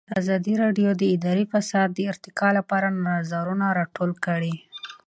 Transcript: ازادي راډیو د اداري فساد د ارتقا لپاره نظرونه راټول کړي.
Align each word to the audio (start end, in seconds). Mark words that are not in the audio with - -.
ازادي 0.19 0.53
راډیو 0.63 0.89
د 1.01 1.03
اداري 1.15 1.45
فساد 1.53 1.87
د 1.93 1.99
ارتقا 2.11 2.49
لپاره 2.57 2.87
نظرونه 3.05 3.65
راټول 3.79 4.11
کړي. 4.25 4.53